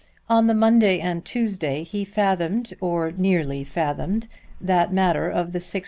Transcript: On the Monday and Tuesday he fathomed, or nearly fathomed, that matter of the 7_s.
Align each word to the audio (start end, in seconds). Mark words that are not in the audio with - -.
On 0.27 0.47
the 0.47 0.55
Monday 0.55 0.99
and 0.99 1.23
Tuesday 1.23 1.83
he 1.83 2.03
fathomed, 2.05 2.73
or 2.81 3.11
nearly 3.11 3.63
fathomed, 3.63 4.25
that 4.59 4.91
matter 4.91 5.29
of 5.29 5.51
the 5.51 5.59
7_s. 5.59 5.79